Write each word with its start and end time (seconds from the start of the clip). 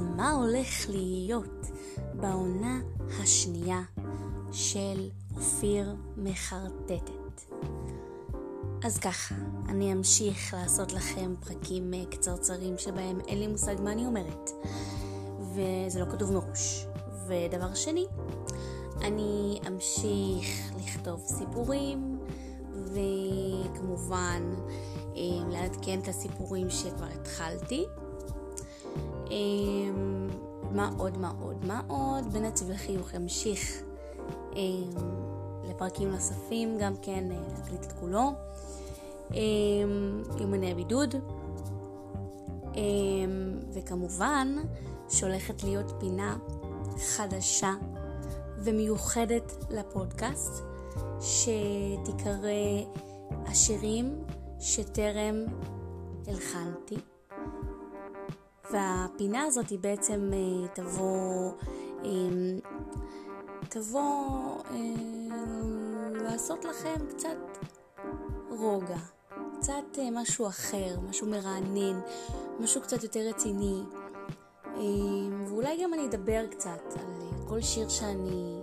מה 0.00 0.30
הולך 0.30 0.88
להיות 0.88 1.66
בעונה 2.14 2.80
השנייה 3.22 3.82
של 4.52 5.10
אופיר 5.36 5.94
מחרטטת. 6.16 7.42
אז 8.84 8.98
ככה, 8.98 9.34
אני 9.68 9.92
אמשיך 9.92 10.54
לעשות 10.54 10.92
לכם 10.92 11.34
פרקים 11.40 11.94
אה, 11.94 12.04
קצרצרים 12.10 12.78
שבהם 12.78 13.20
אין 13.28 13.38
לי 13.38 13.46
מושג 13.46 13.74
מה 13.84 13.92
אני 13.92 14.06
אומרת, 14.06 14.50
וזה 15.40 16.00
לא 16.00 16.04
כתוב 16.12 16.32
מראש. 16.32 16.86
ודבר 17.26 17.74
שני, 17.74 18.06
אני 19.00 19.60
אמשיך 19.66 20.72
לכתוב 20.78 21.20
סיפורים, 21.26 22.18
וכמובן 22.72 24.42
אה, 25.16 25.48
לעדכן 25.50 26.00
את 26.02 26.08
הסיפורים 26.08 26.70
שכבר 26.70 27.06
התחלתי. 27.20 27.84
אה, 29.30 29.36
מה 30.70 30.90
עוד, 30.98 31.18
מה 31.18 31.32
עוד, 31.40 31.64
מה 31.64 31.82
עוד? 31.88 32.32
בנציב 32.32 32.70
לחיוך 32.70 33.14
ימשיך 33.14 33.82
אה, 34.56 34.60
לפרקים 35.64 36.10
נוספים, 36.10 36.78
גם 36.80 36.94
כן 37.02 37.32
אה, 37.32 37.36
להקליט 37.58 37.84
את 37.84 37.92
כולו. 37.92 38.32
אה, 39.34 39.38
יומני 40.40 40.72
הבידוד. 40.72 41.14
וכמובן 43.72 44.56
שהולכת 45.08 45.62
להיות 45.62 45.92
פינה 46.00 46.36
חדשה 46.98 47.72
ומיוחדת 48.64 49.52
לפודקאסט, 49.70 50.64
שתיקרא 51.20 52.48
השירים 53.46 54.24
שטרם 54.60 55.44
הלחנתי. 56.26 56.96
והפינה 58.72 59.42
הזאת 59.42 59.68
היא 59.68 59.78
בעצם 59.78 60.30
אה, 60.32 60.68
תבוא, 60.74 61.52
אה, 62.04 62.10
תבוא 63.68 64.62
אה, 64.70 66.10
לעשות 66.12 66.64
לכם 66.64 67.06
קצת 67.08 67.36
רוגע, 68.50 68.98
קצת 69.58 69.98
משהו 70.12 70.46
אחר, 70.46 71.00
משהו 71.08 71.26
מרענן, 71.26 72.00
משהו 72.60 72.80
קצת 72.80 73.02
יותר 73.02 73.20
רציני. 73.20 73.82
ואולי 75.48 75.82
גם 75.82 75.94
אני 75.94 76.06
אדבר 76.06 76.46
קצת 76.50 76.92
על 76.92 77.48
כל 77.48 77.60
שיר 77.60 77.88
שאני 77.88 78.60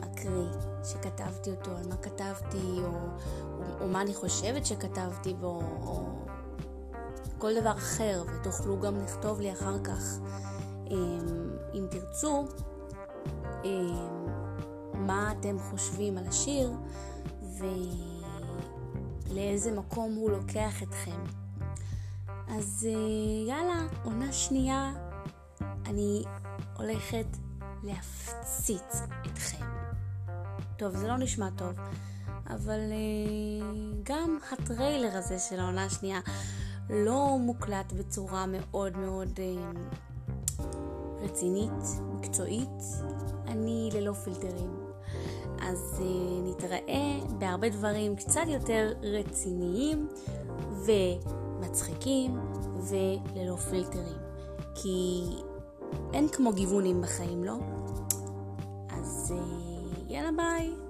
אקריא, 0.00 0.52
שכתבתי 0.84 1.50
אותו, 1.50 1.70
על 1.70 1.88
מה 1.88 1.96
כתבתי, 1.96 2.78
או, 2.78 2.84
או, 2.84 3.82
או 3.82 3.88
מה 3.88 4.00
אני 4.00 4.14
חושבת 4.14 4.66
שכתבתי 4.66 5.34
בו, 5.34 5.62
או 5.86 6.06
כל 7.40 7.60
דבר 7.60 7.72
אחר, 7.72 8.24
ותוכלו 8.26 8.80
גם 8.80 9.00
לכתוב 9.00 9.40
לי 9.40 9.52
אחר 9.52 9.84
כך, 9.84 10.18
אמ, 10.90 11.50
אם 11.74 11.86
תרצו, 11.90 12.44
אמ, 13.64 14.26
מה 14.94 15.32
אתם 15.32 15.58
חושבים 15.58 16.18
על 16.18 16.26
השיר 16.26 16.72
ולאיזה 19.28 19.72
מקום 19.72 20.14
הוא 20.14 20.30
לוקח 20.30 20.82
אתכם. 20.82 21.20
אז 22.48 22.86
אה, 22.88 23.48
יאללה, 23.48 23.86
עונה 24.04 24.32
שנייה, 24.32 24.92
אני 25.86 26.24
הולכת 26.76 27.26
להפציץ 27.82 29.02
אתכם. 29.26 29.66
טוב, 30.76 30.96
זה 30.96 31.08
לא 31.08 31.16
נשמע 31.18 31.48
טוב, 31.56 31.72
אבל 32.46 32.80
אה, 32.92 33.66
גם 34.02 34.38
הטריילר 34.52 35.16
הזה 35.16 35.38
של 35.38 35.60
העונה 35.60 35.84
השנייה 35.84 36.20
לא 36.90 37.36
מוקלט 37.40 37.92
בצורה 37.92 38.44
מאוד 38.46 38.96
מאוד 38.96 39.40
אה, 39.40 39.70
רצינית, 41.20 41.82
מקצועית, 42.14 42.82
אני 43.46 43.90
ללא 43.94 44.12
פילטרים. 44.12 44.70
אז 45.60 46.00
אה, 46.02 46.50
נתראה 46.50 47.18
בהרבה 47.38 47.68
דברים 47.68 48.16
קצת 48.16 48.44
יותר 48.46 48.92
רציניים 49.02 50.08
ומצחיקים 50.84 52.38
וללא 52.88 53.56
פילטרים. 53.56 54.18
כי 54.74 55.22
אין 56.12 56.28
כמו 56.28 56.52
גיוונים 56.52 57.02
בחיים, 57.02 57.44
לא? 57.44 57.56
אז 58.90 59.34
אה, 59.36 59.44
יאללה 60.08 60.30
ביי. 60.36 60.89